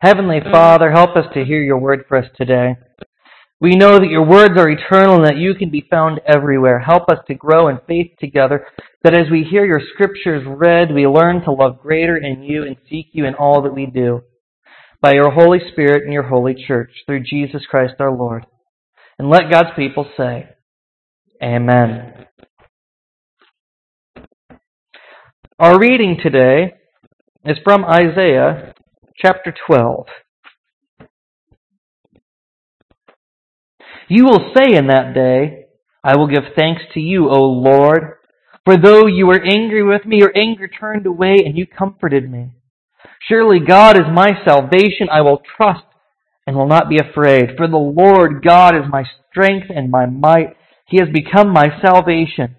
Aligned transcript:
Heavenly 0.00 0.40
Father, 0.52 0.92
help 0.92 1.16
us 1.16 1.24
to 1.34 1.44
hear 1.44 1.62
your 1.62 1.78
word 1.78 2.04
for 2.06 2.18
us 2.18 2.26
today. 2.36 2.76
We 3.58 3.74
know 3.74 3.98
that 3.98 4.10
your 4.10 4.26
words 4.26 4.54
are 4.58 4.68
eternal 4.68 5.16
and 5.16 5.24
that 5.24 5.38
you 5.38 5.54
can 5.54 5.70
be 5.70 5.86
found 5.90 6.20
everywhere. 6.26 6.80
Help 6.80 7.08
us 7.08 7.18
to 7.26 7.34
grow 7.34 7.68
in 7.68 7.78
faith 7.88 8.12
together, 8.20 8.66
that 9.02 9.14
as 9.14 9.30
we 9.30 9.42
hear 9.42 9.64
your 9.64 9.80
scriptures 9.94 10.44
read, 10.46 10.92
we 10.92 11.06
learn 11.06 11.42
to 11.42 11.52
love 11.52 11.80
greater 11.80 12.18
in 12.18 12.42
you 12.42 12.64
and 12.64 12.76
seek 12.90 13.08
you 13.12 13.24
in 13.24 13.34
all 13.34 13.62
that 13.62 13.74
we 13.74 13.86
do. 13.86 14.20
By 15.00 15.14
your 15.14 15.30
Holy 15.30 15.60
Spirit 15.72 16.04
and 16.04 16.12
your 16.12 16.24
holy 16.24 16.54
church, 16.66 16.90
through 17.06 17.24
Jesus 17.24 17.62
Christ 17.70 17.94
our 17.98 18.12
Lord. 18.12 18.44
And 19.18 19.30
let 19.30 19.50
God's 19.50 19.70
people 19.74 20.06
say, 20.16 20.50
Amen. 21.42 22.26
Our 25.58 25.78
reading 25.78 26.18
today 26.22 26.74
is 27.46 27.56
from 27.64 27.82
Isaiah 27.86 28.74
chapter 29.16 29.54
12. 29.66 30.04
You 34.08 34.24
will 34.24 34.52
say 34.54 34.76
in 34.76 34.88
that 34.88 35.14
day, 35.14 35.68
I 36.04 36.18
will 36.18 36.26
give 36.26 36.52
thanks 36.54 36.82
to 36.92 37.00
you, 37.00 37.30
O 37.30 37.40
Lord, 37.40 38.16
for 38.66 38.76
though 38.76 39.06
you 39.06 39.26
were 39.26 39.42
angry 39.42 39.82
with 39.82 40.04
me, 40.04 40.18
your 40.18 40.36
anger 40.36 40.68
turned 40.68 41.06
away 41.06 41.36
and 41.46 41.56
you 41.56 41.66
comforted 41.66 42.30
me. 42.30 42.50
Surely 43.26 43.58
God 43.66 43.96
is 43.96 44.04
my 44.12 44.32
salvation. 44.46 45.08
I 45.10 45.22
will 45.22 45.40
trust 45.56 45.86
and 46.46 46.54
will 46.54 46.68
not 46.68 46.90
be 46.90 46.98
afraid. 46.98 47.56
For 47.56 47.66
the 47.66 47.78
Lord 47.78 48.44
God 48.44 48.76
is 48.76 48.84
my 48.90 49.04
strength 49.30 49.68
and 49.74 49.90
my 49.90 50.04
might. 50.04 50.54
He 50.86 50.98
has 50.98 51.08
become 51.10 51.48
my 51.48 51.68
salvation. 51.82 52.56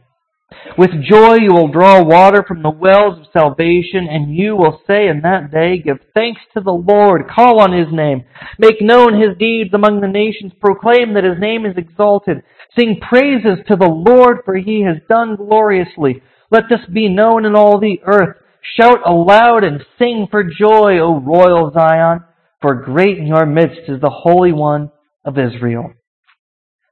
With 0.77 1.03
joy 1.03 1.35
you 1.35 1.53
will 1.53 1.67
draw 1.67 2.01
water 2.03 2.43
from 2.47 2.61
the 2.61 2.69
wells 2.69 3.19
of 3.19 3.25
salvation, 3.33 4.07
and 4.09 4.33
you 4.33 4.55
will 4.55 4.81
say 4.87 5.07
in 5.07 5.21
that 5.21 5.51
day, 5.51 5.77
Give 5.77 5.99
thanks 6.13 6.39
to 6.53 6.61
the 6.61 6.71
Lord, 6.71 7.27
call 7.27 7.59
on 7.59 7.73
his 7.73 7.91
name, 7.91 8.23
make 8.57 8.81
known 8.81 9.19
his 9.19 9.37
deeds 9.37 9.71
among 9.73 9.99
the 9.99 10.07
nations, 10.07 10.53
proclaim 10.61 11.13
that 11.13 11.25
his 11.25 11.39
name 11.39 11.65
is 11.65 11.75
exalted, 11.75 12.43
sing 12.77 12.99
praises 13.01 13.59
to 13.67 13.75
the 13.75 13.89
Lord, 13.89 14.37
for 14.45 14.55
he 14.55 14.83
has 14.83 14.97
done 15.09 15.35
gloriously. 15.35 16.21
Let 16.49 16.65
this 16.69 16.85
be 16.93 17.09
known 17.09 17.43
in 17.43 17.55
all 17.55 17.79
the 17.79 17.99
earth. 18.05 18.37
Shout 18.75 18.99
aloud 19.05 19.63
and 19.63 19.81
sing 19.99 20.27
for 20.31 20.43
joy, 20.43 20.99
O 20.99 21.19
royal 21.19 21.71
Zion, 21.73 22.23
for 22.61 22.75
great 22.75 23.17
in 23.17 23.27
your 23.27 23.45
midst 23.45 23.81
is 23.89 23.99
the 23.99 24.09
Holy 24.09 24.53
One 24.53 24.91
of 25.25 25.37
Israel. 25.37 25.91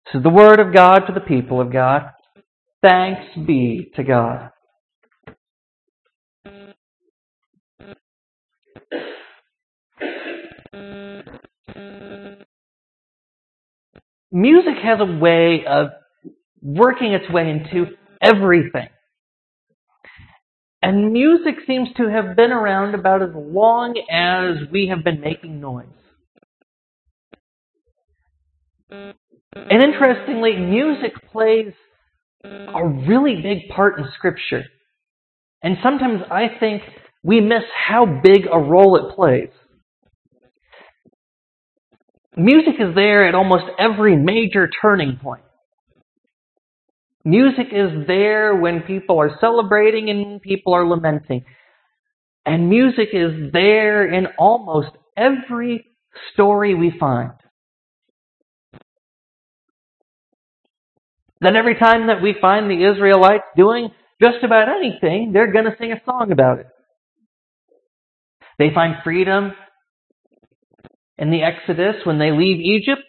This 0.05 0.19
is 0.19 0.23
the 0.23 0.29
word 0.29 0.59
of 0.59 0.73
God 0.73 1.05
to 1.07 1.13
the 1.13 1.21
people 1.21 1.61
of 1.61 1.71
God. 1.71 2.11
Thanks 2.81 3.23
be 3.47 3.91
to 3.95 4.03
God. 4.03 4.51
Music 14.31 14.75
has 14.83 14.99
a 14.99 15.05
way 15.19 15.63
of 15.67 15.87
working 16.61 17.13
its 17.13 17.29
way 17.31 17.49
into 17.49 17.91
everything. 18.21 18.89
And 20.81 21.13
music 21.13 21.55
seems 21.67 21.89
to 21.97 22.09
have 22.09 22.35
been 22.35 22.51
around 22.51 22.95
about 22.95 23.21
as 23.23 23.31
long 23.33 23.95
as 24.11 24.69
we 24.71 24.87
have 24.87 25.03
been 25.03 25.21
making 25.21 25.59
noise. 25.61 25.87
And 28.89 29.83
interestingly, 29.83 30.57
music 30.57 31.13
plays 31.31 31.73
a 32.75 32.87
really 33.07 33.41
big 33.41 33.69
part 33.73 33.97
in 33.99 34.05
Scripture. 34.17 34.63
And 35.61 35.77
sometimes 35.81 36.21
I 36.29 36.47
think 36.59 36.81
we 37.23 37.41
miss 37.41 37.63
how 37.87 38.05
big 38.05 38.45
a 38.51 38.59
role 38.59 38.95
it 38.97 39.15
plays. 39.15 39.49
Music 42.37 42.75
is 42.79 42.93
there 42.93 43.27
at 43.27 43.33
almost 43.33 43.63
every 43.79 44.15
major 44.15 44.69
turning 44.81 45.17
point. 45.21 45.43
Music 47.23 47.67
is 47.71 48.05
there 48.05 48.55
when 48.55 48.81
people 48.81 49.19
are 49.19 49.31
celebrating 49.41 50.09
and 50.09 50.41
people 50.41 50.73
are 50.73 50.85
lamenting. 50.85 51.43
And 52.45 52.69
music 52.69 53.09
is 53.13 53.51
there 53.51 54.05
in 54.13 54.27
almost 54.37 54.89
every 55.17 55.87
story 56.33 56.75
we 56.75 56.93
find. 56.99 57.31
Then 61.41 61.55
every 61.55 61.75
time 61.75 62.07
that 62.07 62.21
we 62.21 62.35
find 62.39 62.69
the 62.69 62.85
Israelites 62.91 63.43
doing 63.55 63.89
just 64.21 64.43
about 64.43 64.69
anything, 64.69 65.31
they're 65.33 65.51
going 65.51 65.65
to 65.65 65.75
sing 65.77 65.91
a 65.91 66.01
song 66.05 66.31
about 66.31 66.59
it. 66.59 66.67
They 68.57 68.69
find 68.73 68.95
freedom 69.03 69.51
in 71.17 71.31
the 71.31 71.43
Exodus 71.43 71.95
when 72.05 72.19
they 72.19 72.31
leave 72.31 72.59
Egypt, 72.59 73.03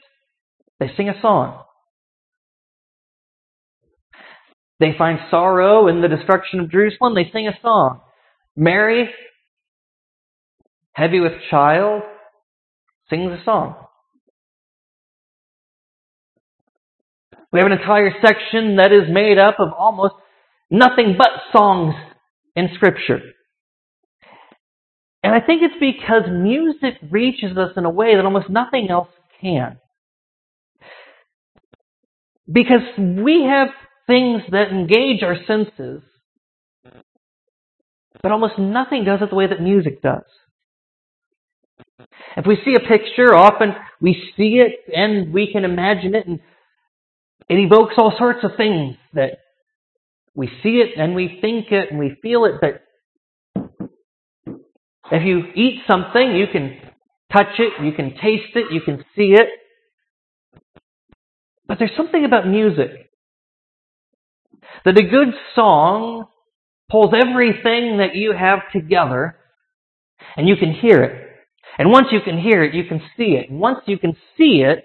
they 0.78 0.90
sing 0.96 1.08
a 1.08 1.20
song. 1.20 1.62
They 4.78 4.94
find 4.96 5.18
sorrow 5.30 5.88
in 5.88 6.02
the 6.02 6.08
destruction 6.08 6.60
of 6.60 6.70
Jerusalem, 6.70 7.14
they 7.14 7.30
sing 7.32 7.48
a 7.48 7.58
song. 7.62 8.00
Mary, 8.56 9.08
heavy 10.92 11.20
with 11.20 11.32
child, 11.50 12.02
sings 13.08 13.32
a 13.32 13.42
song. 13.44 13.85
We 17.56 17.60
have 17.62 17.72
an 17.72 17.78
entire 17.78 18.10
section 18.20 18.76
that 18.76 18.92
is 18.92 19.10
made 19.10 19.38
up 19.38 19.58
of 19.58 19.68
almost 19.72 20.12
nothing 20.70 21.14
but 21.16 21.30
songs 21.56 21.94
in 22.54 22.68
Scripture. 22.74 23.20
And 25.22 25.34
I 25.34 25.40
think 25.40 25.62
it's 25.62 25.80
because 25.80 26.24
music 26.30 27.00
reaches 27.10 27.56
us 27.56 27.70
in 27.78 27.86
a 27.86 27.90
way 27.90 28.14
that 28.14 28.26
almost 28.26 28.50
nothing 28.50 28.88
else 28.90 29.08
can. 29.40 29.78
Because 32.46 32.82
we 32.98 33.48
have 33.48 33.68
things 34.06 34.42
that 34.50 34.68
engage 34.70 35.22
our 35.22 35.36
senses, 35.46 36.02
but 38.22 38.32
almost 38.32 38.58
nothing 38.58 39.04
does 39.06 39.20
it 39.22 39.30
the 39.30 39.34
way 39.34 39.46
that 39.46 39.62
music 39.62 40.02
does. 40.02 40.24
If 42.36 42.44
we 42.46 42.58
see 42.66 42.74
a 42.74 42.86
picture, 42.86 43.34
often 43.34 43.72
we 43.98 44.12
see 44.36 44.60
it 44.62 44.94
and 44.94 45.32
we 45.32 45.50
can 45.50 45.64
imagine 45.64 46.14
it 46.14 46.26
and 46.26 46.40
it 47.48 47.54
evokes 47.54 47.94
all 47.96 48.14
sorts 48.18 48.40
of 48.42 48.52
things 48.56 48.96
that 49.14 49.38
we 50.34 50.48
see 50.62 50.82
it 50.84 50.98
and 50.98 51.14
we 51.14 51.38
think 51.40 51.66
it 51.70 51.90
and 51.90 51.98
we 51.98 52.16
feel 52.22 52.44
it, 52.44 52.54
but 52.60 52.82
if 55.10 55.24
you 55.24 55.44
eat 55.54 55.82
something, 55.88 56.34
you 56.34 56.46
can 56.50 56.78
touch 57.32 57.58
it, 57.58 57.82
you 57.82 57.92
can 57.92 58.10
taste 58.10 58.54
it, 58.54 58.72
you 58.72 58.80
can 58.80 59.04
see 59.14 59.34
it. 59.34 59.48
But 61.68 61.78
there's 61.78 61.96
something 61.96 62.24
about 62.24 62.46
music 62.46 62.90
that 64.84 64.98
a 64.98 65.02
good 65.02 65.34
song 65.54 66.26
pulls 66.90 67.12
everything 67.14 67.98
that 67.98 68.14
you 68.14 68.32
have 68.32 68.60
together 68.72 69.36
and 70.36 70.48
you 70.48 70.56
can 70.56 70.72
hear 70.72 71.02
it. 71.02 71.22
And 71.78 71.90
once 71.90 72.08
you 72.10 72.20
can 72.24 72.38
hear 72.38 72.62
it, 72.62 72.74
you 72.74 72.84
can 72.84 73.00
see 73.16 73.36
it. 73.36 73.50
And 73.50 73.60
once 73.60 73.80
you 73.86 73.98
can 73.98 74.16
see 74.36 74.62
it, 74.64 74.84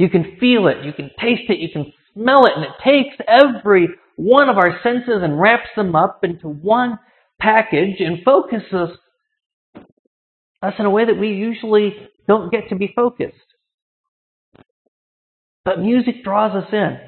you 0.00 0.08
can 0.08 0.38
feel 0.40 0.66
it, 0.68 0.82
you 0.82 0.94
can 0.94 1.10
taste 1.20 1.50
it, 1.50 1.58
you 1.58 1.68
can 1.70 1.92
smell 2.14 2.46
it, 2.46 2.52
and 2.56 2.64
it 2.64 2.70
takes 2.82 3.16
every 3.28 3.86
one 4.16 4.48
of 4.48 4.56
our 4.56 4.80
senses 4.82 5.20
and 5.22 5.38
wraps 5.38 5.68
them 5.76 5.94
up 5.94 6.20
into 6.22 6.48
one 6.48 6.98
package 7.38 7.96
and 8.00 8.24
focuses 8.24 8.96
us 10.62 10.74
in 10.78 10.86
a 10.86 10.90
way 10.90 11.04
that 11.04 11.20
we 11.20 11.28
usually 11.28 11.94
don't 12.26 12.50
get 12.50 12.70
to 12.70 12.76
be 12.76 12.90
focused. 12.96 13.36
But 15.66 15.80
music 15.80 16.24
draws 16.24 16.56
us 16.56 16.72
in. 16.72 16.98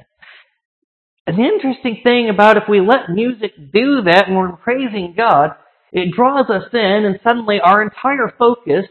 The 1.26 1.42
interesting 1.42 2.00
thing 2.02 2.28
about 2.28 2.58
if 2.58 2.64
we 2.68 2.80
let 2.80 3.08
music 3.08 3.52
do 3.56 4.02
that 4.02 4.24
and 4.26 4.36
we're 4.36 4.52
praising 4.56 5.14
God, 5.16 5.52
it 5.92 6.14
draws 6.14 6.50
us 6.50 6.68
in 6.74 7.06
and 7.06 7.18
suddenly 7.26 7.58
our 7.64 7.80
entire 7.80 8.34
focus 8.38 8.84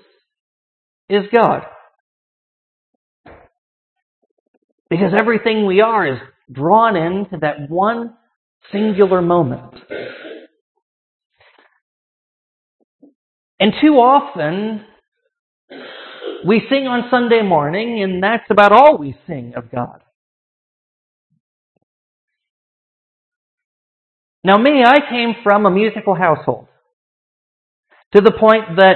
is 1.07 1.25
God. 1.31 1.62
Because 4.91 5.13
everything 5.17 5.65
we 5.65 5.79
are 5.79 6.05
is 6.05 6.19
drawn 6.51 6.97
into 6.97 7.38
that 7.39 7.69
one 7.69 8.13
singular 8.73 9.21
moment. 9.21 9.73
And 13.57 13.71
too 13.81 13.93
often, 13.93 14.85
we 16.45 16.61
sing 16.69 16.88
on 16.88 17.07
Sunday 17.09 17.41
morning, 17.41 18.03
and 18.03 18.21
that's 18.21 18.43
about 18.49 18.73
all 18.73 18.97
we 18.97 19.15
sing 19.27 19.53
of 19.55 19.71
God. 19.71 20.01
Now, 24.44 24.57
me, 24.57 24.83
I 24.85 24.97
came 25.09 25.35
from 25.41 25.65
a 25.65 25.71
musical 25.71 26.15
household. 26.15 26.67
To 28.13 28.19
the 28.19 28.33
point 28.37 28.75
that 28.75 28.95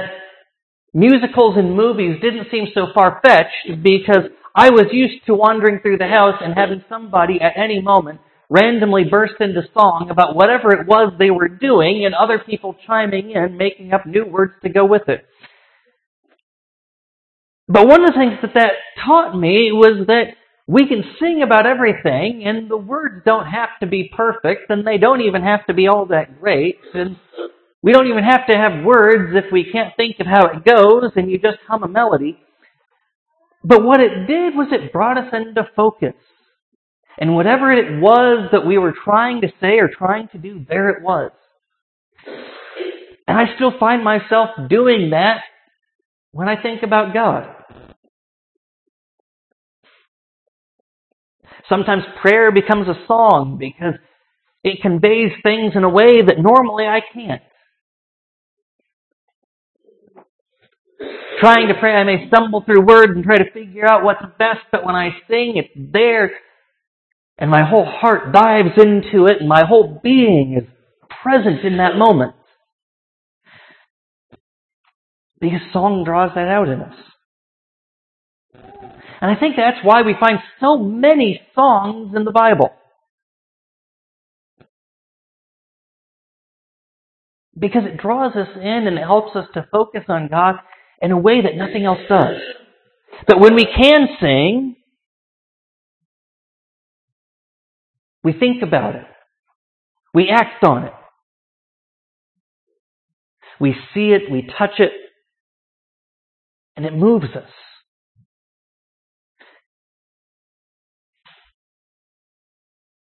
musicals 0.92 1.56
and 1.56 1.74
movies 1.74 2.16
didn't 2.20 2.48
seem 2.50 2.66
so 2.74 2.88
far 2.92 3.20
fetched 3.24 3.82
because 3.82 4.24
I 4.58 4.70
was 4.70 4.86
used 4.90 5.26
to 5.26 5.34
wandering 5.34 5.80
through 5.80 5.98
the 5.98 6.08
house 6.08 6.40
and 6.40 6.54
having 6.54 6.82
somebody 6.88 7.38
at 7.42 7.62
any 7.62 7.82
moment 7.82 8.20
randomly 8.48 9.04
burst 9.04 9.34
into 9.38 9.60
song 9.74 10.08
about 10.10 10.34
whatever 10.34 10.72
it 10.72 10.86
was 10.86 11.12
they 11.18 11.30
were 11.30 11.48
doing 11.48 12.06
and 12.06 12.14
other 12.14 12.38
people 12.38 12.74
chiming 12.86 13.32
in, 13.32 13.58
making 13.58 13.92
up 13.92 14.06
new 14.06 14.24
words 14.24 14.54
to 14.62 14.70
go 14.70 14.86
with 14.86 15.08
it. 15.08 15.26
But 17.68 17.86
one 17.86 18.02
of 18.02 18.14
the 18.14 18.18
things 18.18 18.38
that 18.40 18.54
that 18.54 18.72
taught 19.04 19.36
me 19.38 19.72
was 19.72 20.06
that 20.06 20.36
we 20.66 20.88
can 20.88 21.04
sing 21.20 21.42
about 21.44 21.66
everything 21.66 22.44
and 22.46 22.70
the 22.70 22.78
words 22.78 23.24
don't 23.26 23.46
have 23.46 23.70
to 23.80 23.86
be 23.86 24.10
perfect 24.16 24.70
and 24.70 24.86
they 24.86 24.96
don't 24.96 25.20
even 25.20 25.42
have 25.42 25.66
to 25.66 25.74
be 25.74 25.86
all 25.86 26.06
that 26.06 26.40
great 26.40 26.78
and 26.94 27.16
we 27.82 27.92
don't 27.92 28.08
even 28.08 28.24
have 28.24 28.46
to 28.46 28.56
have 28.56 28.84
words 28.84 29.32
if 29.34 29.52
we 29.52 29.70
can't 29.70 29.94
think 29.96 30.16
of 30.18 30.26
how 30.26 30.46
it 30.46 30.64
goes 30.64 31.12
and 31.14 31.30
you 31.30 31.38
just 31.38 31.58
hum 31.68 31.82
a 31.82 31.88
melody. 31.88 32.38
But 33.66 33.82
what 33.82 33.98
it 33.98 34.28
did 34.28 34.54
was 34.54 34.68
it 34.70 34.92
brought 34.92 35.18
us 35.18 35.32
into 35.32 35.68
focus. 35.74 36.14
And 37.18 37.34
whatever 37.34 37.72
it 37.72 38.00
was 38.00 38.50
that 38.52 38.64
we 38.64 38.78
were 38.78 38.94
trying 39.04 39.40
to 39.40 39.48
say 39.60 39.78
or 39.80 39.88
trying 39.88 40.28
to 40.28 40.38
do, 40.38 40.64
there 40.68 40.90
it 40.90 41.02
was. 41.02 41.32
And 43.26 43.36
I 43.36 43.56
still 43.56 43.72
find 43.80 44.04
myself 44.04 44.50
doing 44.70 45.10
that 45.10 45.38
when 46.30 46.48
I 46.48 46.62
think 46.62 46.84
about 46.84 47.12
God. 47.12 47.48
Sometimes 51.68 52.04
prayer 52.22 52.52
becomes 52.52 52.86
a 52.86 53.04
song 53.08 53.56
because 53.58 53.94
it 54.62 54.80
conveys 54.80 55.32
things 55.42 55.72
in 55.74 55.82
a 55.82 55.88
way 55.88 56.22
that 56.24 56.38
normally 56.38 56.84
I 56.84 57.00
can't. 57.12 57.42
Trying 61.40 61.68
to 61.68 61.74
pray, 61.78 61.92
I 61.92 62.04
may 62.04 62.28
stumble 62.28 62.62
through 62.64 62.86
words 62.86 63.12
and 63.14 63.22
try 63.22 63.36
to 63.36 63.50
figure 63.52 63.86
out 63.86 64.02
what's 64.02 64.22
best, 64.38 64.60
but 64.72 64.84
when 64.84 64.94
I 64.94 65.10
sing, 65.28 65.54
it's 65.56 65.92
there, 65.92 66.30
and 67.36 67.50
my 67.50 67.62
whole 67.68 67.84
heart 67.84 68.32
dives 68.32 68.70
into 68.76 69.26
it, 69.26 69.40
and 69.40 69.48
my 69.48 69.64
whole 69.66 70.00
being 70.02 70.58
is 70.58 70.68
present 71.22 71.64
in 71.64 71.76
that 71.76 71.96
moment. 71.96 72.34
Because 75.38 75.60
song 75.72 76.04
draws 76.04 76.30
that 76.34 76.48
out 76.48 76.68
in 76.68 76.80
us. 76.80 76.94
And 79.20 79.30
I 79.30 79.38
think 79.38 79.56
that's 79.56 79.84
why 79.84 80.02
we 80.02 80.14
find 80.18 80.38
so 80.60 80.78
many 80.78 81.40
songs 81.54 82.14
in 82.16 82.24
the 82.24 82.32
Bible. 82.32 82.70
Because 87.58 87.82
it 87.84 87.98
draws 87.98 88.34
us 88.36 88.48
in 88.56 88.86
and 88.86 88.98
it 88.98 89.02
helps 89.02 89.34
us 89.34 89.46
to 89.54 89.66
focus 89.70 90.04
on 90.08 90.28
God 90.28 90.56
in 91.00 91.12
a 91.12 91.18
way 91.18 91.42
that 91.42 91.56
nothing 91.56 91.84
else 91.84 92.00
does. 92.08 92.36
That 93.28 93.40
when 93.40 93.54
we 93.54 93.64
can 93.64 94.08
sing, 94.20 94.76
we 98.22 98.32
think 98.32 98.62
about 98.62 98.94
it. 98.94 99.06
We 100.14 100.28
act 100.30 100.64
on 100.64 100.84
it. 100.84 100.92
We 103.58 103.74
see 103.94 104.10
it, 104.10 104.30
we 104.30 104.42
touch 104.58 104.78
it, 104.78 104.92
and 106.76 106.84
it 106.84 106.92
moves 106.92 107.34
us. 107.34 107.50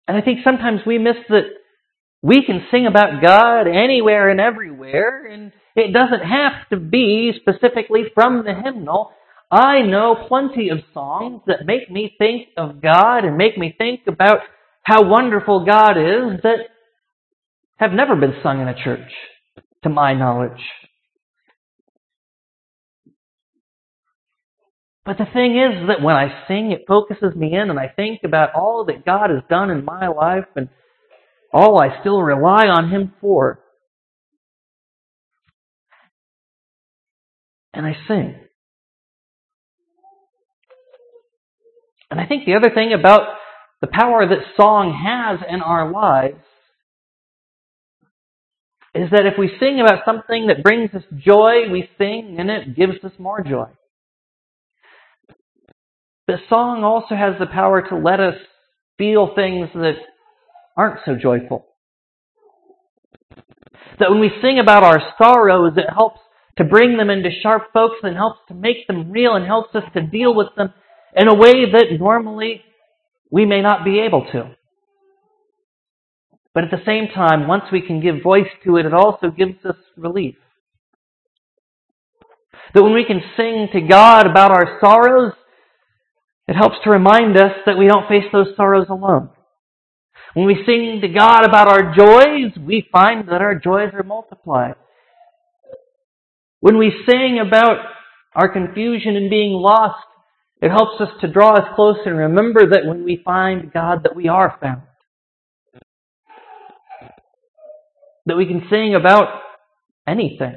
And 0.08 0.16
I 0.16 0.20
think 0.20 0.40
sometimes 0.44 0.80
we 0.86 0.98
miss 0.98 1.16
that 1.30 1.44
we 2.22 2.44
can 2.44 2.60
sing 2.70 2.86
about 2.86 3.22
God 3.22 3.62
anywhere 3.62 4.28
and 4.28 4.40
everywhere, 4.40 5.26
and 5.26 5.52
it 5.76 5.92
doesn't 5.92 6.26
have 6.26 6.68
to 6.70 6.76
be 6.78 7.32
specifically 7.40 8.04
from 8.14 8.44
the 8.44 8.54
hymnal. 8.54 9.10
I 9.50 9.82
know 9.82 10.24
plenty 10.26 10.70
of 10.70 10.78
songs 10.92 11.42
that 11.46 11.66
make 11.66 11.90
me 11.90 12.14
think 12.18 12.48
of 12.56 12.80
God 12.80 13.18
and 13.24 13.36
make 13.36 13.56
me 13.58 13.74
think 13.76 14.00
about 14.08 14.38
how 14.82 15.04
wonderful 15.08 15.64
God 15.66 15.92
is 15.98 16.40
that 16.42 16.56
have 17.76 17.92
never 17.92 18.16
been 18.16 18.34
sung 18.42 18.62
in 18.62 18.68
a 18.68 18.84
church, 18.84 19.12
to 19.82 19.90
my 19.90 20.14
knowledge. 20.14 20.62
But 25.04 25.18
the 25.18 25.26
thing 25.32 25.56
is 25.56 25.88
that 25.88 26.02
when 26.02 26.16
I 26.16 26.46
sing, 26.48 26.72
it 26.72 26.86
focuses 26.88 27.36
me 27.36 27.54
in 27.54 27.70
and 27.70 27.78
I 27.78 27.88
think 27.88 28.20
about 28.24 28.54
all 28.54 28.86
that 28.86 29.04
God 29.04 29.30
has 29.30 29.42
done 29.48 29.70
in 29.70 29.84
my 29.84 30.08
life 30.08 30.46
and 30.56 30.68
all 31.52 31.78
I 31.80 32.00
still 32.00 32.20
rely 32.22 32.66
on 32.66 32.90
Him 32.90 33.12
for. 33.20 33.60
And 37.76 37.84
I 37.86 37.94
sing. 38.08 38.34
And 42.10 42.18
I 42.18 42.26
think 42.26 42.46
the 42.46 42.54
other 42.54 42.70
thing 42.74 42.94
about 42.98 43.20
the 43.82 43.86
power 43.86 44.26
that 44.26 44.38
song 44.56 44.98
has 45.04 45.46
in 45.46 45.60
our 45.60 45.92
lives 45.92 46.42
is 48.94 49.10
that 49.10 49.26
if 49.26 49.34
we 49.38 49.50
sing 49.60 49.78
about 49.78 50.06
something 50.06 50.46
that 50.46 50.62
brings 50.62 50.94
us 50.94 51.02
joy, 51.18 51.70
we 51.70 51.86
sing 51.98 52.36
and 52.38 52.48
it 52.48 52.74
gives 52.74 53.04
us 53.04 53.12
more 53.18 53.42
joy. 53.42 53.68
But 56.26 56.36
song 56.48 56.82
also 56.82 57.14
has 57.14 57.34
the 57.38 57.46
power 57.46 57.82
to 57.90 57.96
let 57.96 58.20
us 58.20 58.36
feel 58.96 59.34
things 59.34 59.68
that 59.74 59.96
aren't 60.78 61.00
so 61.04 61.14
joyful. 61.14 61.66
That 63.98 64.10
when 64.10 64.20
we 64.20 64.30
sing 64.40 64.58
about 64.58 64.82
our 64.82 65.00
sorrows, 65.18 65.74
it 65.76 65.92
helps 65.92 66.20
to 66.58 66.64
bring 66.64 66.96
them 66.96 67.10
into 67.10 67.28
sharp 67.42 67.72
focus 67.72 67.98
and 68.02 68.16
helps 68.16 68.40
to 68.48 68.54
make 68.54 68.86
them 68.86 69.10
real 69.10 69.34
and 69.34 69.44
helps 69.44 69.74
us 69.74 69.84
to 69.94 70.02
deal 70.02 70.34
with 70.34 70.48
them 70.56 70.72
in 71.14 71.28
a 71.28 71.34
way 71.34 71.70
that 71.70 71.98
normally 71.98 72.62
we 73.30 73.44
may 73.44 73.60
not 73.60 73.84
be 73.84 74.00
able 74.00 74.26
to. 74.32 74.54
But 76.54 76.64
at 76.64 76.70
the 76.70 76.84
same 76.86 77.08
time, 77.14 77.46
once 77.46 77.64
we 77.70 77.82
can 77.82 78.00
give 78.00 78.22
voice 78.22 78.48
to 78.64 78.76
it, 78.78 78.86
it 78.86 78.94
also 78.94 79.30
gives 79.30 79.62
us 79.64 79.76
relief. 79.96 80.36
That 82.72 82.82
when 82.82 82.94
we 82.94 83.04
can 83.04 83.20
sing 83.36 83.68
to 83.72 83.80
God 83.82 84.26
about 84.26 84.50
our 84.50 84.78
sorrows, 84.80 85.32
it 86.48 86.56
helps 86.56 86.76
to 86.84 86.90
remind 86.90 87.36
us 87.36 87.52
that 87.66 87.76
we 87.76 87.86
don't 87.86 88.08
face 88.08 88.24
those 88.32 88.56
sorrows 88.56 88.86
alone. 88.88 89.30
When 90.32 90.46
we 90.46 90.62
sing 90.66 91.00
to 91.02 91.08
God 91.08 91.44
about 91.44 91.68
our 91.68 91.94
joys, 91.94 92.52
we 92.58 92.88
find 92.92 93.28
that 93.28 93.42
our 93.42 93.54
joys 93.54 93.90
are 93.92 94.02
multiplied. 94.02 94.76
When 96.60 96.78
we 96.78 96.92
sing 97.08 97.38
about 97.46 97.78
our 98.34 98.52
confusion 98.52 99.16
and 99.16 99.30
being 99.30 99.52
lost, 99.52 100.04
it 100.60 100.70
helps 100.70 101.00
us 101.00 101.08
to 101.20 101.30
draw 101.30 101.54
us 101.54 101.74
closer 101.74 102.04
and 102.06 102.18
remember 102.18 102.70
that 102.70 102.86
when 102.86 103.04
we 103.04 103.20
find 103.24 103.72
God 103.72 104.04
that 104.04 104.16
we 104.16 104.28
are 104.28 104.56
found. 104.60 104.82
That 108.26 108.36
we 108.36 108.46
can 108.46 108.62
sing 108.70 108.94
about 108.94 109.40
anything. 110.06 110.56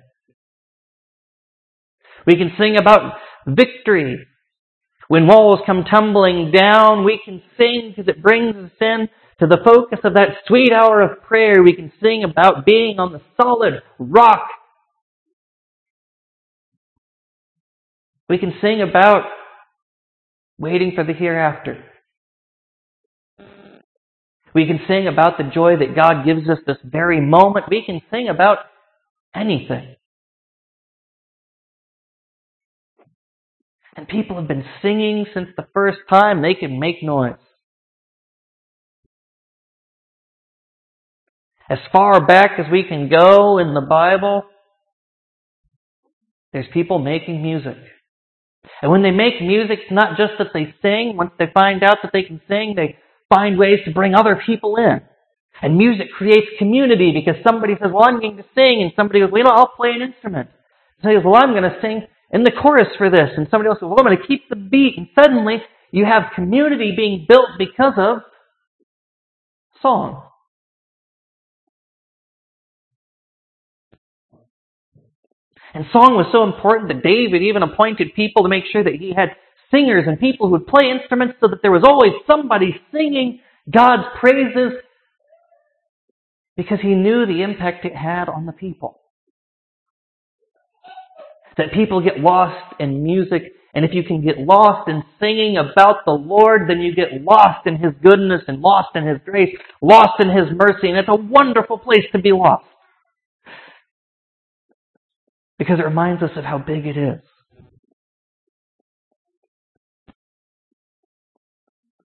We 2.25 2.36
can 2.36 2.51
sing 2.58 2.77
about 2.79 3.13
victory 3.46 4.25
when 5.10 5.25
walls 5.25 5.60
come 5.65 5.86
tumbling 5.86 6.51
down, 6.51 7.03
we 7.03 7.20
can 7.25 7.41
sing 7.58 7.89
because 7.89 8.08
it 8.08 8.22
brings 8.22 8.56
us 8.56 8.70
in 8.79 9.10
to 9.39 9.48
the 9.48 9.58
focus 9.65 9.98
of 10.03 10.13
that 10.13 10.38
sweet 10.46 10.72
hour 10.72 11.01
of 11.01 11.24
prayer. 11.24 11.63
We 11.63 11.74
can 11.74 11.91
sing 12.00 12.24
about 12.24 12.63
being 12.63 13.00
on 13.00 13.12
the 13.12 13.22
solid 13.36 13.82
rock. 13.98 14.48
We 18.29 18.38
can 18.38 18.53
sing 18.62 18.81
about 18.88 19.24
waiting 20.59 20.93
for 20.95 21.03
the 21.03 21.13
hereafter. 21.13 21.83
We 24.53 24.65
can 24.65 24.79
sing 24.88 25.07
about 25.07 25.38
the 25.38 25.50
joy 25.53 25.77
that 25.77 25.95
God 25.95 26.25
gives 26.25 26.48
us 26.50 26.59
this 26.65 26.77
very 26.83 27.19
moment. 27.19 27.65
We 27.69 27.83
can 27.86 28.01
sing 28.12 28.29
about 28.29 28.59
anything. 29.36 29.95
And 33.95 34.07
people 34.07 34.38
have 34.38 34.48
been 34.48 34.65
singing 34.81 35.25
since 35.33 35.50
the 35.57 35.67
first 35.74 35.98
time 36.09 36.41
they 36.41 36.53
can 36.53 36.79
make 36.79 37.03
noise. 37.03 37.33
As 41.69 41.79
far 41.91 42.25
back 42.25 42.51
as 42.59 42.65
we 42.71 42.83
can 42.83 43.09
go 43.09 43.59
in 43.59 43.74
the 43.74 43.86
Bible, 43.88 44.43
there's 46.53 46.65
people 46.74 46.98
making 46.98 47.43
music. 47.43 47.77
And 48.82 48.92
when 48.92 49.04
they 49.04 49.12
make 49.12 49.42
music, 49.42 49.80
it's 49.84 49.92
not 49.92 50.18
just 50.18 50.34
that 50.38 50.50
they 50.54 50.74
sing. 50.82 51.16
Once 51.18 51.32
they 51.38 51.48
find 51.54 51.84
out 51.84 51.98
that 52.04 52.12
they 52.13 52.24
can 52.24 52.42
sing, 52.48 52.74
they 52.75 52.98
find 53.34 53.58
ways 53.58 53.80
to 53.86 53.92
bring 53.92 54.16
other 54.16 54.42
people 54.46 54.78
in. 54.78 55.01
And 55.62 55.78
music 55.78 56.08
creates 56.18 56.48
community 56.58 57.12
because 57.13 57.42
somebody 57.44 57.74
says, 57.74 57.92
well, 57.94 58.08
I'm 58.08 58.20
going 58.20 58.38
to 58.38 58.46
sing. 58.56 58.82
And 58.82 58.92
somebody 58.96 59.20
goes, 59.20 59.32
well, 59.32 59.39
you 59.39 59.44
know, 59.44 59.51
I'll 59.51 59.75
play 59.75 59.92
an 59.92 60.01
instrument. 60.01 60.50
So 61.01 61.10
he 61.10 61.16
goes, 61.16 61.25
well, 61.25 61.36
I'm 61.36 61.51
going 61.51 61.63
to 61.63 61.78
sing 61.82 62.08
in 62.32 62.44
the 62.44 62.51
chorus 62.51 62.88
for 62.98 63.10
this. 63.10 63.30
And 63.36 63.48
somebody 63.51 63.70
else 63.70 63.80
says, 63.80 63.88
well, 63.88 64.00
I'm 64.00 64.06
going 64.06 64.18
to 64.18 64.28
keep 64.28 64.48
the 64.50 64.56
beat. 64.56 64.98
And 64.98 65.08
suddenly 65.18 65.58
you 65.92 66.06
have 66.06 66.32
community 66.36 66.94
being 66.96 67.25
built 67.28 67.58
because 67.58 67.94
of 67.98 68.20
song. 69.82 70.28
And 75.74 75.86
song 75.94 76.16
was 76.16 76.28
so 76.32 76.44
important 76.44 76.90
that 76.90 77.04
David 77.04 77.44
even 77.44 77.64
appointed 77.64 78.16
people 78.16 78.44
to 78.44 78.50
make 78.50 78.64
sure 78.72 78.84
that 78.84 78.96
he 78.96 79.14
had 79.16 79.30
singers 79.72 80.06
and 80.08 80.20
people 80.20 80.48
who 80.48 80.54
would 80.54 80.68
play 80.68 80.90
instruments 80.90 81.36
so 81.40 81.48
that 81.48 81.62
there 81.62 81.72
was 81.72 81.84
always 81.86 82.14
somebody 82.26 82.76
singing 82.92 83.40
God's 83.70 84.04
praises 84.20 84.74
because 86.58 86.80
he 86.82 86.90
knew 86.90 87.26
the 87.26 87.42
impact 87.44 87.86
it 87.86 87.96
had 87.96 88.28
on 88.30 88.46
the 88.46 88.52
people. 88.52 89.00
That 91.58 91.72
people 91.74 92.02
get 92.04 92.20
lost 92.20 92.76
in 92.80 93.04
music, 93.04 93.44
and 93.74 93.86
if 93.86 93.94
you 93.94 94.04
can 94.04 94.26
get 94.26 94.40
lost 94.40 94.90
in 94.90 95.04
singing 95.20 95.58
about 95.58 96.06
the 96.06 96.12
Lord, 96.12 96.70
then 96.70 96.80
you 96.80 96.96
get 96.96 97.22
lost 97.22 97.68
in 97.68 97.76
His 97.76 97.94
goodness 98.02 98.42
and 98.48 98.62
lost 98.62 98.90
in 98.96 99.06
His 99.06 99.18
grace, 99.24 99.56
lost 99.82 100.20
in 100.20 100.30
His 100.30 100.48
mercy, 100.54 100.90
and 100.90 100.98
it's 100.98 101.10
a 101.10 101.16
wonderful 101.16 101.78
place 101.78 102.06
to 102.14 102.20
be 102.20 102.32
lost. 102.32 102.66
Because 105.60 105.78
it 105.78 105.86
reminds 105.86 106.24
us 106.24 106.32
of 106.36 106.44
how 106.44 106.58
big 106.58 106.88
it 106.88 106.98
is. 106.98 107.22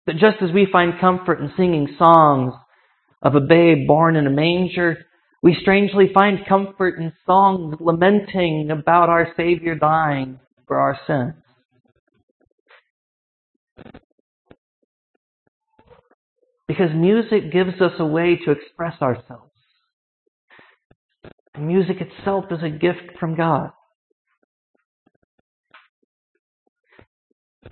That 0.07 0.17
just 0.17 0.37
as 0.43 0.52
we 0.52 0.69
find 0.71 1.00
comfort 1.00 1.40
in 1.40 1.50
singing 1.57 1.97
songs 1.99 2.55
of 3.23 3.35
a 3.35 3.40
babe 3.40 3.87
born 3.87 4.17
in 4.17 4.26
a 4.26 4.31
manger, 4.31 4.99
we 5.43 5.57
strangely 5.61 6.11
find 6.12 6.47
comfort 6.49 6.99
in 6.99 7.12
songs 7.26 7.76
lamenting 7.81 8.71
about 8.71 9.09
our 9.09 9.33
Savior 9.37 9.75
dying 9.75 10.40
for 10.67 10.78
our 10.78 10.99
sins. 11.07 11.43
Because 16.67 16.90
music 16.95 17.50
gives 17.50 17.81
us 17.81 17.93
a 17.99 18.07
way 18.07 18.38
to 18.45 18.50
express 18.50 19.00
ourselves. 19.00 19.48
Music 21.59 21.97
itself 22.00 22.47
is 22.50 22.62
a 22.62 22.71
gift 22.71 23.19
from 23.19 23.37
God. 23.37 23.71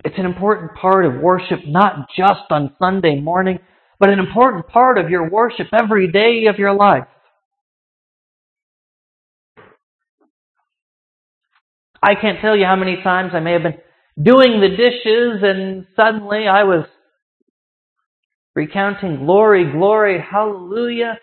It's 0.03 0.17
an 0.17 0.25
important 0.25 0.75
part 0.75 1.05
of 1.05 1.21
worship, 1.21 1.59
not 1.65 2.07
just 2.15 2.43
on 2.49 2.75
Sunday 2.79 3.19
morning, 3.19 3.59
but 3.99 4.09
an 4.09 4.19
important 4.19 4.67
part 4.67 4.97
of 4.97 5.09
your 5.09 5.29
worship 5.29 5.67
every 5.73 6.11
day 6.11 6.45
of 6.47 6.57
your 6.57 6.73
life. 6.73 7.07
I 12.01 12.13
can't 12.15 12.39
tell 12.41 12.55
you 12.55 12.65
how 12.65 12.75
many 12.75 13.01
times 13.03 13.31
I 13.33 13.39
may 13.39 13.53
have 13.53 13.63
been 13.63 13.77
doing 14.21 14.61
the 14.61 14.69
dishes 14.69 15.41
and 15.43 15.87
suddenly 15.95 16.47
I 16.47 16.63
was 16.63 16.85
recounting 18.55 19.25
glory, 19.25 19.71
glory, 19.71 20.19
hallelujah. 20.19 21.17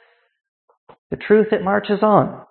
The 1.10 1.16
truth, 1.16 1.48
it 1.52 1.62
marches 1.62 2.00
on. 2.02 2.44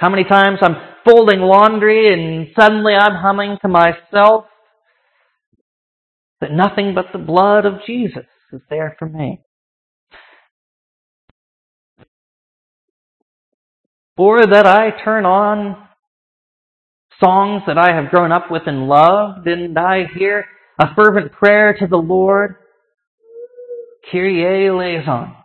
How 0.00 0.08
many 0.08 0.24
times 0.24 0.60
I'm 0.62 0.76
folding 1.04 1.40
laundry 1.40 2.10
and 2.10 2.48
suddenly 2.58 2.94
I'm 2.94 3.16
humming 3.16 3.58
to 3.60 3.68
myself 3.68 4.46
that 6.40 6.50
nothing 6.52 6.94
but 6.94 7.08
the 7.12 7.18
blood 7.18 7.66
of 7.66 7.84
Jesus 7.86 8.24
is 8.50 8.62
there 8.70 8.96
for 8.98 9.06
me. 9.06 9.42
Or 14.16 14.46
that 14.46 14.64
I 14.64 14.88
turn 15.04 15.26
on 15.26 15.86
songs 17.22 17.64
that 17.66 17.76
I 17.76 17.94
have 17.94 18.10
grown 18.10 18.32
up 18.32 18.50
with 18.50 18.62
and 18.64 18.88
loved 18.88 19.46
and 19.46 19.78
I 19.78 20.04
hear 20.16 20.46
a 20.78 20.94
fervent 20.94 21.32
prayer 21.32 21.76
to 21.78 21.86
the 21.86 21.98
Lord. 21.98 22.54
Kyrie 24.10 24.66
eleison. 24.66 25.39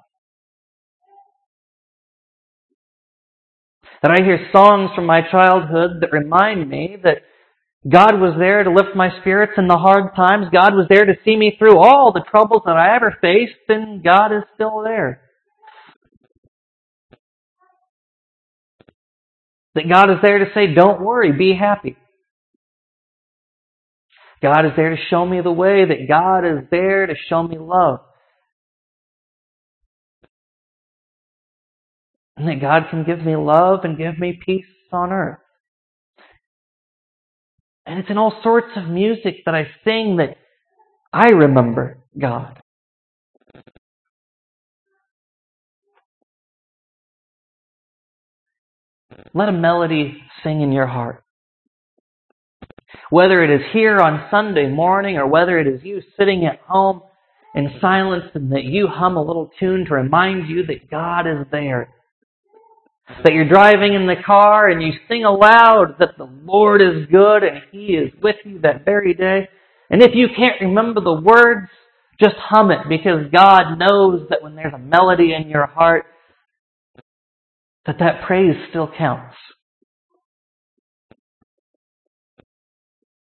That 4.06 4.22
I 4.22 4.24
hear 4.24 4.50
songs 4.52 4.92
from 4.94 5.08
my 5.08 5.22
childhood 5.32 6.02
that 6.02 6.12
remind 6.12 6.70
me 6.70 6.96
that 7.04 7.24
God 7.90 8.22
was 8.22 8.36
there 8.38 8.64
to 8.64 8.70
lift 8.70 8.96
my 8.96 9.10
spirits 9.20 9.54
in 9.58 9.68
the 9.68 9.78
hard 9.78 10.16
times. 10.16 10.46
God 10.54 10.76
was 10.76 10.86
there 10.92 11.08
to 11.08 11.16
see 11.26 11.36
me 11.36 11.56
through 11.58 11.80
all 11.80 12.14
the 12.14 12.24
troubles 12.30 12.62
that 12.68 12.78
I 12.78 12.96
ever 12.96 13.18
faced, 13.20 13.68
and 13.68 14.04
God 14.04 14.28
is 14.28 14.44
still 14.54 14.84
there. 14.84 15.22
That 19.74 19.90
God 19.90 20.12
is 20.12 20.18
there 20.22 20.38
to 20.38 20.52
say, 20.54 20.76
don't 20.76 21.02
worry, 21.02 21.32
be 21.32 21.58
happy. 21.60 21.98
God 24.40 24.68
is 24.68 24.74
there 24.78 24.92
to 24.96 25.02
show 25.10 25.26
me 25.26 25.42
the 25.42 25.52
way, 25.52 25.84
that 25.84 26.08
God 26.08 26.46
is 26.46 26.66
there 26.70 27.08
to 27.08 27.16
show 27.28 27.42
me 27.42 27.58
love. 27.58 28.02
And 32.38 32.48
that 32.48 32.62
God 32.62 32.90
can 32.90 33.04
give 33.06 33.26
me 33.26 33.36
love 33.36 33.82
and 33.84 33.98
give 33.98 34.20
me 34.20 34.40
peace 34.46 34.66
on 34.92 35.12
earth. 35.12 35.40
And 37.86 38.00
it's 38.00 38.10
in 38.10 38.18
all 38.18 38.40
sorts 38.44 38.72
of 38.76 38.90
music 38.90 39.44
that 39.46 39.56
I 39.56 39.68
sing 39.84 40.18
that 40.18 40.38
I 41.14 41.30
remember 41.30 42.00
God. 42.20 42.62
Let 49.34 49.50
a 49.50 49.54
melody 49.54 50.22
sing 50.44 50.62
in 50.62 50.72
your 50.72 50.88
heart. 50.88 51.24
Whether 53.10 53.44
it 53.44 53.50
is 53.50 53.68
here 53.72 54.00
on 54.00 54.28
Sunday 54.32 54.68
morning 54.68 55.18
or 55.18 55.28
whether 55.28 55.60
it 55.60 55.68
is 55.68 55.84
you 55.84 56.02
sitting 56.18 56.46
at 56.46 56.60
home 56.62 57.02
in 57.54 57.70
silence 57.80 58.26
and 58.34 58.52
that 58.52 58.64
you 58.64 58.88
hum 58.88 59.16
a 59.16 59.22
little 59.24 59.52
tune 59.60 59.86
to 59.86 59.94
remind 59.94 60.50
you 60.50 60.66
that 60.66 60.90
God 60.90 61.28
is 61.28 61.46
there 61.52 61.95
that 63.08 63.34
you're 63.34 63.48
driving 63.48 63.94
in 63.94 64.08
the 64.08 64.22
car 64.26 64.68
and 64.70 64.82
you 64.82 64.92
sing 65.08 65.24
aloud 65.26 65.96
that 66.00 66.18
the 66.18 66.30
Lord 66.44 66.82
is 66.82 67.08
good 67.12 67.44
and 67.44 67.62
He 67.72 67.94
is 67.94 68.12
with 68.22 68.38
you 68.44 68.60
that 68.62 68.84
very 68.84 69.14
day. 69.14 69.48
And 69.90 70.02
if 70.02 70.12
you 70.16 70.28
can't 70.36 70.62
remember 70.62 71.02
the 71.02 71.22
words, 71.22 71.70
just 72.20 72.36
hum 72.38 72.72
it 72.72 72.80
because 72.90 73.32
God 73.32 73.78
knows 73.78 74.28
that 74.30 74.42
when 74.42 74.56
there's 74.56 74.74
a 74.74 74.80
melody 74.80 75.34
in 75.34 75.50
your 75.50 75.68
heart, 75.68 76.06
that 77.86 77.98
that 78.00 78.26
praise 78.26 78.56
still 78.70 78.90
counts. 78.98 79.36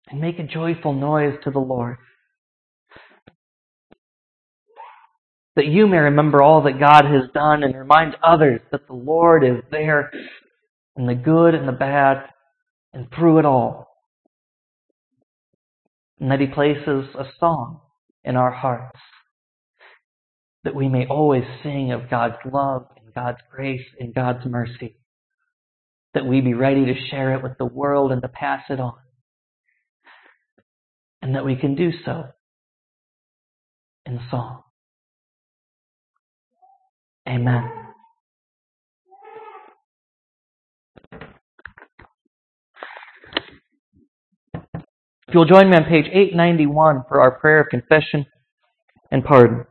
And 0.08 0.20
make 0.20 0.38
a 0.38 0.42
joyful 0.44 0.94
noise 0.94 1.34
to 1.44 1.50
the 1.50 1.58
Lord. 1.58 1.98
That 5.58 5.66
you 5.66 5.88
may 5.88 5.96
remember 5.96 6.40
all 6.40 6.62
that 6.62 6.78
God 6.78 7.04
has 7.04 7.28
done 7.34 7.64
and 7.64 7.74
remind 7.74 8.14
others 8.22 8.60
that 8.70 8.86
the 8.86 8.94
Lord 8.94 9.42
is 9.42 9.60
there 9.72 10.08
in 10.96 11.06
the 11.06 11.16
good 11.16 11.52
and 11.52 11.66
the 11.66 11.72
bad 11.72 12.28
and 12.92 13.08
through 13.12 13.40
it 13.40 13.44
all. 13.44 13.88
And 16.20 16.30
that 16.30 16.38
He 16.38 16.46
places 16.46 17.06
a 17.18 17.24
song 17.40 17.80
in 18.22 18.36
our 18.36 18.52
hearts 18.52 19.00
that 20.62 20.76
we 20.76 20.88
may 20.88 21.06
always 21.06 21.44
sing 21.64 21.90
of 21.90 22.08
God's 22.08 22.36
love 22.44 22.86
and 22.96 23.12
God's 23.12 23.38
grace 23.50 23.86
and 23.98 24.14
God's 24.14 24.46
mercy. 24.46 24.96
That 26.14 26.24
we 26.24 26.40
be 26.40 26.54
ready 26.54 26.84
to 26.84 26.94
share 27.10 27.34
it 27.34 27.42
with 27.42 27.58
the 27.58 27.64
world 27.64 28.12
and 28.12 28.22
to 28.22 28.28
pass 28.28 28.62
it 28.70 28.78
on. 28.78 28.94
And 31.20 31.34
that 31.34 31.44
we 31.44 31.56
can 31.56 31.74
do 31.74 31.90
so 32.04 32.26
in 34.06 34.20
song. 34.30 34.62
Amen. 37.28 37.70
If 45.28 45.34
you'll 45.34 45.44
join 45.44 45.68
me 45.70 45.76
on 45.76 45.84
page 45.84 46.06
891 46.06 47.04
for 47.06 47.20
our 47.20 47.32
prayer 47.32 47.60
of 47.60 47.68
confession 47.68 48.26
and 49.10 49.24
pardon. 49.24 49.66